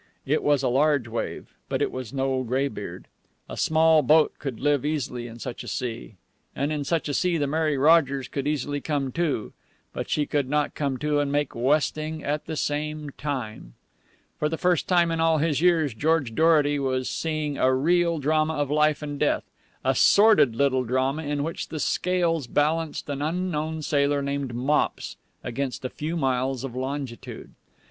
It 0.25 0.41
was 0.41 0.63
a 0.63 0.67
large 0.67 1.07
wave, 1.07 1.53
but 1.69 1.79
it 1.79 1.91
was 1.91 2.11
no 2.11 2.41
graybeard. 2.41 3.05
A 3.47 3.55
small 3.55 4.01
boat 4.01 4.33
could 4.39 4.59
live 4.59 4.83
easily 4.83 5.27
in 5.27 5.37
such 5.37 5.63
a 5.63 5.67
sea, 5.67 6.15
and 6.55 6.71
in 6.71 6.83
such 6.83 7.07
a 7.07 7.13
sea 7.13 7.37
the 7.37 7.45
Mary 7.45 7.77
Rogers 7.77 8.27
could 8.27 8.47
easily 8.47 8.81
come 8.81 9.11
to. 9.11 9.53
But 9.93 10.09
she 10.09 10.25
could 10.25 10.49
not 10.49 10.73
come 10.73 10.97
to 10.97 11.19
and 11.19 11.31
make 11.31 11.53
westing 11.53 12.23
at 12.23 12.47
the 12.47 12.55
same 12.57 13.11
time. 13.15 13.75
For 14.39 14.49
the 14.49 14.57
first 14.57 14.87
time 14.87 15.11
in 15.11 15.19
all 15.19 15.37
his 15.37 15.61
years, 15.61 15.93
George 15.93 16.33
Dorety 16.33 16.79
was 16.79 17.07
seeing 17.07 17.59
a 17.59 17.71
real 17.71 18.17
drama 18.17 18.55
of 18.55 18.71
life 18.71 19.03
and 19.03 19.19
death 19.19 19.43
a 19.85 19.93
sordid 19.93 20.55
little 20.55 20.83
drama 20.83 21.21
in 21.25 21.43
which 21.43 21.67
the 21.69 21.79
scales 21.79 22.47
balanced 22.47 23.07
an 23.07 23.21
unknown 23.21 23.83
sailor 23.83 24.23
named 24.23 24.55
Mops 24.55 25.17
against 25.43 25.85
a 25.85 25.89
few 25.91 26.17
miles 26.17 26.63
of 26.63 26.75
longitude. 26.75 27.51